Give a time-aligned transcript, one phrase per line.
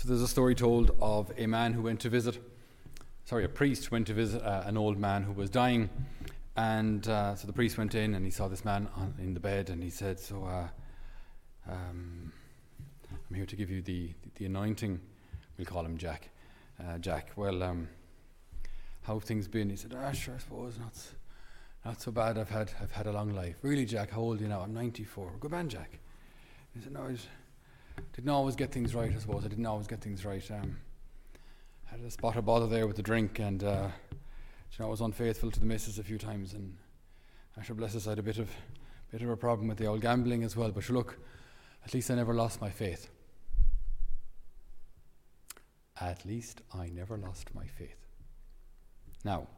[0.00, 2.38] So there's a story told of a man who went to visit,
[3.26, 5.90] sorry, a priest went to visit uh, an old man who was dying.
[6.56, 9.40] And uh, so the priest went in and he saw this man on, in the
[9.40, 10.68] bed and he said, So uh,
[11.70, 12.32] um,
[13.12, 14.98] I'm here to give you the, the anointing.
[15.58, 16.30] We'll call him Jack.
[16.82, 17.86] Uh, Jack, well, um,
[19.02, 19.68] how have things been?
[19.68, 20.94] He said, Ah, sure, I suppose not,
[21.84, 22.38] not so bad.
[22.38, 23.56] I've had, I've had a long life.
[23.60, 24.62] Really, Jack, how old are you now?
[24.62, 25.32] I'm 94.
[25.40, 25.98] Good man, Jack.
[26.74, 27.16] He said, No, I
[28.12, 29.44] didn't always get things right, I suppose.
[29.44, 30.48] I didn't always get things right.
[30.50, 30.76] Um,
[31.86, 35.00] had a spot of bother there with the drink, and uh, you know, I was
[35.00, 36.76] unfaithful to the missus a few times, and
[37.56, 38.50] I should bless us, I had a bit of,
[39.10, 40.70] bit of a problem with the old gambling as well.
[40.70, 41.18] But look,
[41.84, 43.10] at least I never lost my faith.
[46.00, 48.06] At least I never lost my faith.
[49.24, 49.48] Now,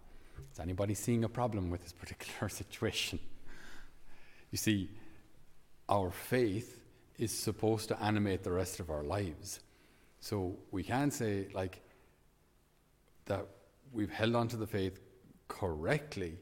[0.53, 3.21] is anybody seeing a problem with this particular situation?
[4.51, 4.91] You see,
[5.89, 6.82] our faith
[7.19, 9.61] is supposed to animate the rest of our lives.
[10.21, 11.81] So we can't say, like,
[13.27, 13.47] that
[13.93, 14.99] we've held on to the faith
[15.49, 16.39] correctly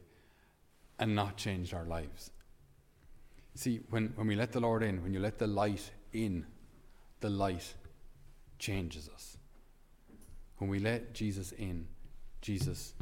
[0.99, 2.31] and not changed our lives.
[3.55, 6.45] See, when, when we let the Lord in, when you let the light in,
[7.19, 7.73] the light
[8.59, 9.37] changes us.
[10.57, 11.87] When we let Jesus in,
[12.41, 12.93] Jesus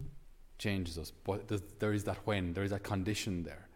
[0.58, 1.12] changes us.
[1.12, 3.68] But there is that when, there is that condition there.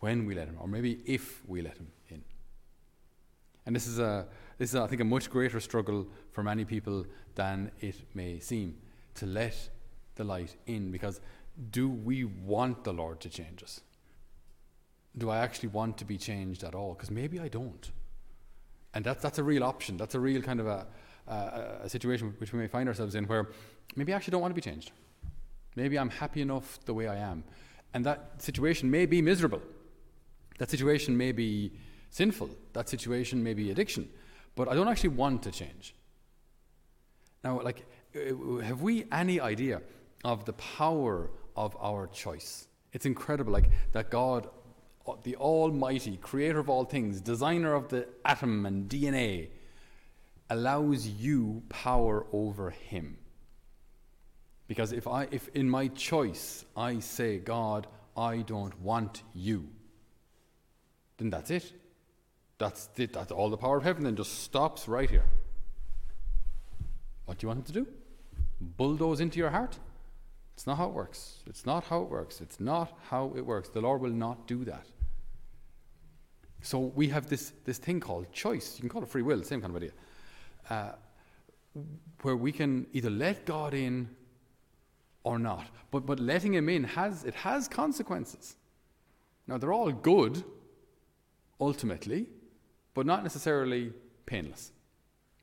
[0.00, 2.22] When we let him, or maybe if we let him in.
[3.66, 4.26] And this is, a,
[4.58, 8.76] this is, I think, a much greater struggle for many people than it may seem
[9.16, 9.68] to let
[10.14, 10.92] the light in.
[10.92, 11.20] Because
[11.70, 13.80] do we want the Lord to change us?
[15.18, 16.94] Do I actually want to be changed at all?
[16.94, 17.90] Because maybe I don't.
[18.94, 19.96] And that's, that's a real option.
[19.96, 20.86] That's a real kind of a,
[21.26, 21.34] a,
[21.84, 23.48] a situation which we may find ourselves in where
[23.96, 24.92] maybe I actually don't want to be changed.
[25.74, 27.44] Maybe I'm happy enough the way I am.
[27.92, 29.60] And that situation may be miserable.
[30.58, 31.72] That situation may be
[32.10, 32.50] sinful.
[32.72, 34.08] That situation may be addiction.
[34.54, 35.94] But I don't actually want to change.
[37.44, 39.82] Now, like, uh, have we any idea
[40.24, 42.66] of the power of our choice?
[42.92, 44.48] It's incredible, like, that God,
[45.06, 49.48] uh, the Almighty, creator of all things, designer of the atom and DNA,
[50.48, 53.18] allows you power over Him.
[54.68, 57.86] Because if, I, if in my choice I say, God,
[58.16, 59.68] I don't want you,
[61.18, 61.72] then that's it.
[62.58, 63.12] That's it.
[63.12, 65.24] That's all the power of heaven then just stops right here.
[67.26, 67.86] What do you want him to do?
[68.60, 69.78] Bulldoze into your heart?
[70.54, 71.42] It's not how it works.
[71.46, 72.40] It's not how it works.
[72.40, 73.68] It's not how it works.
[73.68, 74.86] The Lord will not do that.
[76.62, 78.76] So we have this, this thing called choice.
[78.76, 79.92] You can call it free will, same kind of idea.
[80.70, 80.92] Uh,
[82.22, 84.08] where we can either let God in
[85.24, 85.66] or not.
[85.90, 88.56] But, but letting Him in has, it has consequences.
[89.46, 90.42] Now, they're all good,
[91.60, 92.26] ultimately,
[92.96, 93.92] but not necessarily
[94.24, 94.72] painless.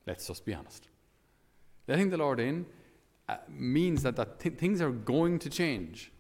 [0.08, 0.88] Let's just be honest.
[1.88, 2.66] Letting the Lord in
[3.30, 6.12] uh, means that, that th- things are going to change.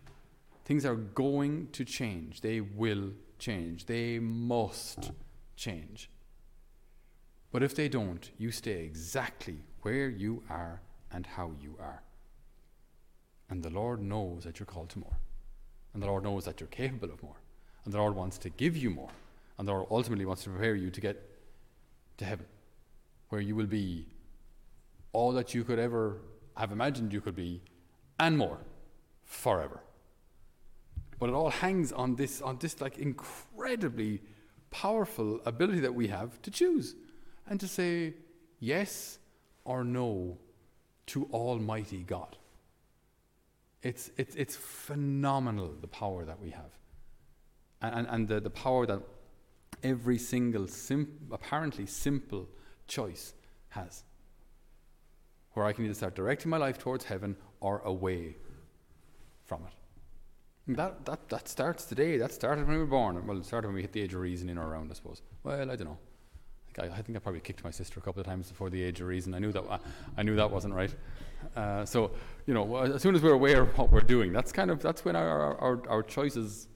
[0.63, 2.41] Things are going to change.
[2.41, 3.87] They will change.
[3.87, 5.11] They must
[5.55, 6.11] change.
[7.51, 12.03] But if they don't, you stay exactly where you are and how you are.
[13.49, 15.17] And the Lord knows that you're called to more.
[15.93, 17.41] And the Lord knows that you're capable of more.
[17.85, 19.09] And the Lord wants to give you more
[19.57, 21.29] and the Lord ultimately wants to prepare you to get
[22.17, 22.45] to heaven,
[23.29, 24.07] where you will be
[25.11, 26.21] all that you could ever
[26.57, 27.61] have imagined you could be,
[28.19, 28.59] and more,
[29.23, 29.81] forever.
[31.19, 34.21] But it all hangs on this, on this like incredibly
[34.71, 36.95] powerful ability that we have to choose
[37.47, 38.15] and to say
[38.59, 39.19] yes
[39.65, 40.37] or no
[41.07, 42.37] to Almighty God.
[43.81, 46.71] It's, it's, it's phenomenal the power that we have.
[47.81, 49.01] And, and the, the power that
[49.83, 52.47] every single sim- apparently simple
[52.87, 53.33] choice
[53.69, 54.03] has.
[55.53, 58.37] Where I can either start directing my life towards heaven or away
[59.45, 59.73] from it.
[60.67, 62.17] And that, that, that starts today.
[62.17, 63.25] That started when we were born.
[63.27, 65.21] Well, it started when we hit the age of reason in or around, I suppose.
[65.43, 65.97] Well, I don't know.
[65.99, 68.69] I think I, I, think I probably kicked my sister a couple of times before
[68.69, 69.33] the age of reason.
[69.33, 69.79] I knew that, I,
[70.17, 70.93] I knew that wasn't right.
[71.55, 72.11] Uh, so,
[72.47, 75.03] you know, as soon as we're aware of what we're doing, that's kind of, that's
[75.03, 76.67] when our, our, our choices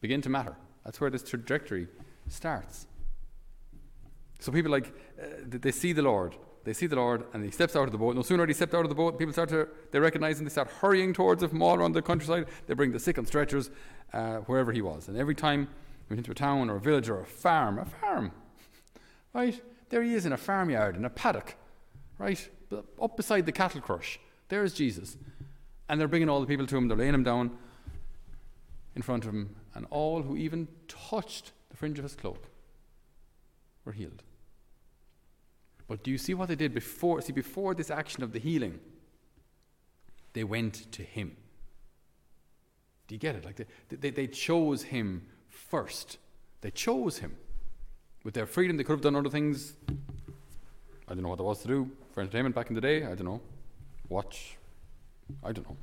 [0.00, 0.56] begin to matter.
[0.84, 1.88] That's where this trajectory
[2.32, 2.86] starts.
[4.40, 4.88] So people like,
[5.20, 6.34] uh, they see the Lord.
[6.64, 8.14] They see the Lord and he steps out of the boat.
[8.14, 10.50] No sooner he stepped out of the boat, people start to, they recognize him, they
[10.50, 12.46] start hurrying towards him all around the countryside.
[12.66, 13.70] They bring the sick on stretchers
[14.12, 15.08] uh, wherever he was.
[15.08, 15.68] And every time
[16.08, 18.32] he went into a town or a village or a farm, a farm,
[19.32, 19.60] right?
[19.90, 21.56] There he is in a farmyard, in a paddock,
[22.18, 22.48] right?
[23.00, 24.18] Up beside the cattle crush.
[24.48, 25.16] There's Jesus.
[25.88, 27.56] And they're bringing all the people to him, they're laying him down
[28.94, 29.56] in front of him.
[29.74, 32.44] And all who even touched the fringe of his cloak
[33.84, 34.22] were healed.
[35.88, 37.20] But do you see what they did before?
[37.22, 38.78] See, before this action of the healing,
[40.34, 41.36] they went to him.
[43.08, 43.44] Do you get it?
[43.44, 46.18] Like they, they, they chose him first.
[46.60, 47.36] They chose him.
[48.22, 49.74] With their freedom, they could have done other things.
[51.08, 53.04] I don't know what there was to do for entertainment back in the day.
[53.04, 53.40] I don't know.
[54.08, 54.56] Watch.
[55.42, 55.76] I don't know.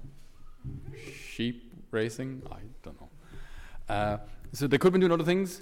[1.29, 2.43] Sheep racing.
[2.51, 3.09] I don't know.
[3.89, 4.17] Uh,
[4.53, 5.61] so they could have been doing other things.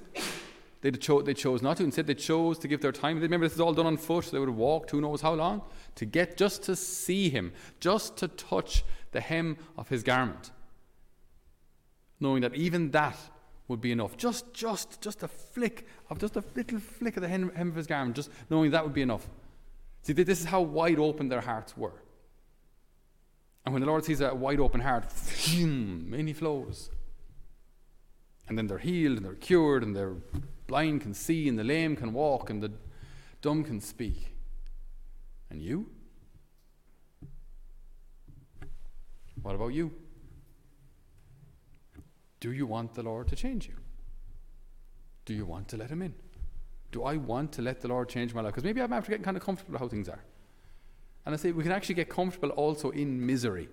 [0.81, 1.83] They, cho- they chose not to.
[1.83, 3.19] Instead, they chose to give their time.
[3.19, 4.25] Remember, this is all done on foot.
[4.25, 5.63] So They would walk who knows how long
[5.95, 10.51] to get just to see him, just to touch the hem of his garment,
[12.19, 13.17] knowing that even that
[13.67, 14.15] would be enough.
[14.17, 17.75] Just, just, just a flick of just a little flick of the hem, hem of
[17.75, 19.27] his garment, just knowing that would be enough.
[20.03, 22.03] See, this is how wide open their hearts were.
[23.65, 25.05] And when the Lord sees a wide open heart,
[25.59, 26.89] many flows.
[28.47, 30.15] And then they're healed and they're cured and they're
[30.67, 32.71] blind can see and the lame can walk and the
[33.41, 34.33] dumb can speak.
[35.49, 35.89] And you?
[39.41, 39.91] What about you?
[42.39, 43.73] Do you want the Lord to change you?
[45.25, 46.13] Do you want to let Him in?
[46.91, 48.53] Do I want to let the Lord change my life?
[48.53, 50.23] Because maybe I'm after getting kind of comfortable with how things are.
[51.25, 53.67] And I say we can actually get comfortable also in misery.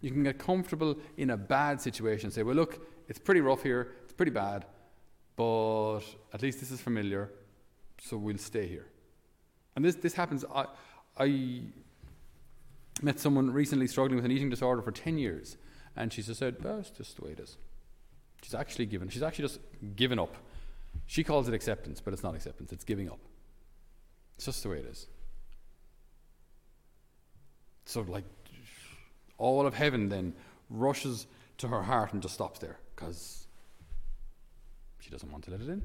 [0.00, 2.30] You can get comfortable in a bad situation.
[2.30, 4.66] Say, well, look, it's pretty rough here, it's pretty bad,
[5.36, 6.00] but
[6.34, 7.30] at least this is familiar,
[7.98, 8.84] so we'll stay here.
[9.74, 10.44] And this, this happens.
[10.54, 10.66] I,
[11.18, 11.62] I
[13.00, 15.56] met someone recently struggling with an eating disorder for 10 years,
[15.96, 17.56] and she just said, oh, that's just the way it is.
[18.42, 19.60] She's actually given, she's actually just
[19.96, 20.36] given up.
[21.06, 23.20] She calls it acceptance, but it's not acceptance, it's giving up.
[24.34, 25.06] It's just the way it is.
[27.86, 28.24] So, like,
[29.38, 30.34] all of heaven then
[30.68, 31.26] rushes
[31.58, 33.42] to her heart and just stops there because
[35.02, 35.82] she doesn't want to let it in.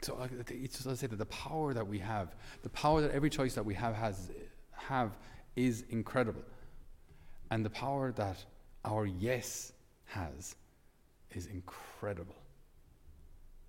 [0.00, 3.10] So uh, it's just, I say that the power that we have, the power that
[3.10, 4.30] every choice that we have has
[4.72, 5.16] have
[5.54, 6.42] is incredible,
[7.50, 8.44] and the power that
[8.84, 9.72] our yes
[10.06, 10.56] has
[11.32, 12.34] is incredible.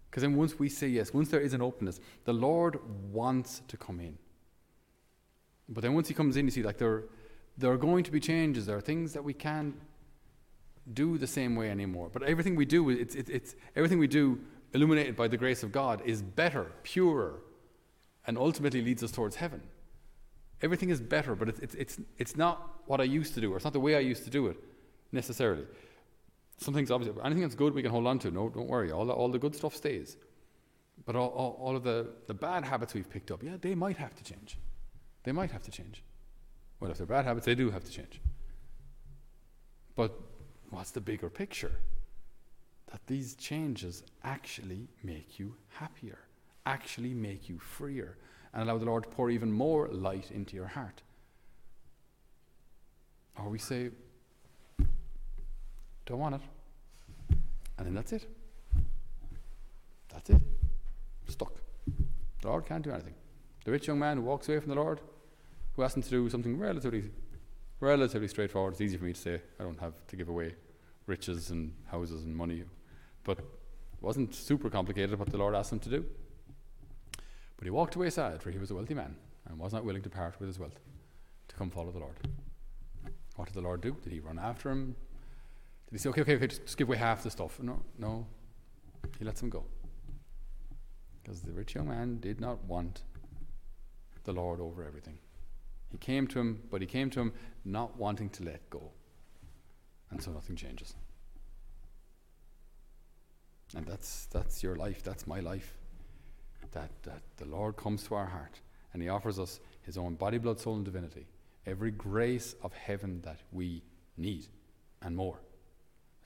[0.09, 2.79] Because then once we say yes, once there is an openness, the Lord
[3.11, 4.17] wants to come in.
[5.67, 7.05] But then once He comes in, you see, like there,
[7.57, 8.65] there are going to be changes.
[8.67, 9.75] There are things that we can't
[10.91, 12.09] do the same way anymore.
[12.11, 14.39] But everything we do, it's, it's, it's everything we do,
[14.73, 17.39] illuminated by the grace of God, is better, purer,
[18.25, 19.61] and ultimately leads us towards heaven.
[20.61, 23.57] Everything is better, but it's, it's, it's, it's not what I used to do, or
[23.57, 24.57] it's not the way I used to do it
[25.11, 25.65] necessarily.
[26.57, 28.31] Something's obviously, anything that's good we can hold on to.
[28.31, 28.91] No, don't worry.
[28.91, 30.17] All the, all the good stuff stays.
[31.05, 33.97] But all, all, all of the, the bad habits we've picked up, yeah, they might
[33.97, 34.57] have to change.
[35.23, 36.03] They might have to change.
[36.79, 38.21] Well, if they're bad habits, they do have to change.
[39.95, 40.13] But
[40.73, 41.71] what's the bigger picture?
[42.91, 46.19] That these changes actually make you happier,
[46.65, 48.17] actually make you freer,
[48.53, 51.01] and allow the Lord to pour even more light into your heart.
[53.37, 53.89] Or we say,
[56.05, 56.41] don't want it.
[57.77, 58.27] And then that's it.
[60.09, 60.41] That's it.
[61.27, 61.53] Stuck.
[62.41, 63.15] The Lord can't do anything.
[63.65, 65.01] The rich young man who walks away from the Lord,
[65.75, 67.09] who asked him to do something relatively,
[67.79, 68.73] relatively straightforward.
[68.73, 69.41] It's easy for me to say.
[69.59, 70.53] I don't have to give away
[71.05, 72.63] riches and houses and money,
[73.23, 73.45] but it
[74.01, 76.05] wasn't super complicated what the Lord asked him to do.
[77.57, 79.15] But he walked away sad, for he was a wealthy man
[79.47, 80.79] and was not willing to part with his wealth
[81.47, 82.17] to come follow the Lord.
[83.35, 83.95] What did the Lord do?
[84.03, 84.95] Did he run after him?
[85.87, 87.59] Did he say, okay, okay, okay, just, give away half the stuff?
[87.61, 88.25] No, no.
[89.19, 89.63] He lets him go.
[91.21, 93.03] Because the rich young man did not want
[94.23, 95.17] the Lord over everything.
[95.91, 97.33] He came to him, but he came to him
[97.65, 98.91] not wanting to let go.
[100.13, 100.93] And so nothing changes.
[103.75, 105.73] And that's, that's your life, that's my life.
[106.73, 108.61] That, that the Lord comes to our heart
[108.93, 111.25] and He offers us His own body, blood, soul, and divinity,
[111.65, 113.81] every grace of heaven that we
[114.15, 114.45] need,
[115.01, 115.39] and more.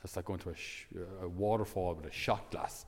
[0.03, 0.87] It's like going to a, sh-
[1.21, 2.85] a waterfall with a shot glass.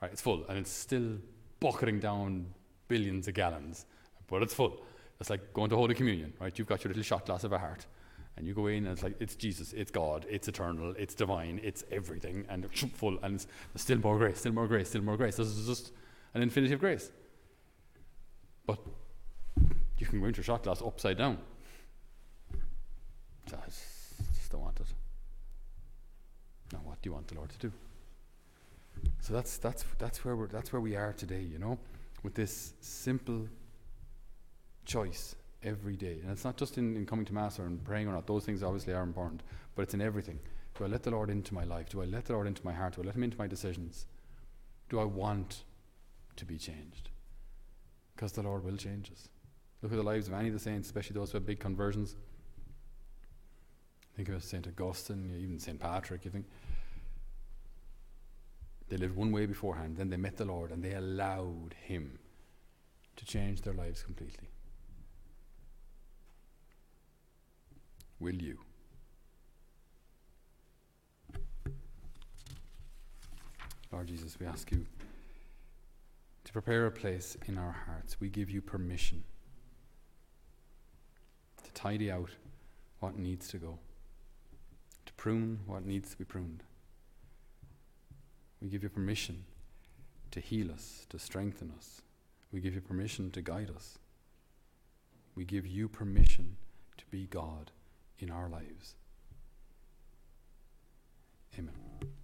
[0.00, 1.18] Right, it's full, and it's still
[1.60, 2.46] bucketing down
[2.88, 3.84] billions of gallons,
[4.26, 4.82] but it's full.
[5.20, 6.58] It's like going to Holy Communion, right?
[6.58, 7.84] You've got your little shot glass of a heart,
[8.40, 11.60] and you go in, and it's like it's Jesus, it's God, it's eternal, it's divine,
[11.62, 15.36] it's everything, and full, and it's still more grace, still more grace, still more grace.
[15.36, 15.92] This is just
[16.32, 17.10] an infinity of grace.
[18.64, 18.78] But
[19.98, 21.36] you can go into shot glass upside down.
[23.48, 24.86] I just don't want it.
[26.72, 27.72] Now, what do you want the Lord to do?
[29.20, 31.78] So that's that's that's where we're that's where we are today, you know,
[32.22, 33.48] with this simple
[34.86, 36.18] choice every day.
[36.22, 38.44] And it's not just in, in coming to Mass or in praying or not, those
[38.44, 39.42] things obviously are important,
[39.74, 40.38] but it's in everything.
[40.78, 41.90] Do I let the Lord into my life?
[41.90, 42.94] Do I let the Lord into my heart?
[42.94, 44.06] Do I let Him into my decisions?
[44.88, 45.64] Do I want
[46.36, 47.10] to be changed?
[48.14, 49.28] Because the Lord will change us.
[49.82, 52.16] Look at the lives of any of the saints, especially those who have big conversions.
[54.16, 54.66] Think of St.
[54.66, 55.78] Augustine, even St.
[55.78, 56.46] Patrick, you think.
[58.88, 62.18] They lived one way beforehand, then they met the Lord and they allowed Him
[63.16, 64.48] to change their lives completely.
[68.20, 68.58] Will you?
[73.90, 74.86] Lord Jesus, we ask you
[76.44, 78.20] to prepare a place in our hearts.
[78.20, 79.24] We give you permission
[81.64, 82.30] to tidy out
[83.00, 83.78] what needs to go,
[85.06, 86.62] to prune what needs to be pruned.
[88.60, 89.44] We give you permission
[90.30, 92.02] to heal us, to strengthen us.
[92.52, 93.98] We give you permission to guide us.
[95.34, 96.56] We give you permission
[96.98, 97.70] to be God
[98.22, 98.94] in our lives.
[101.58, 102.19] Amen.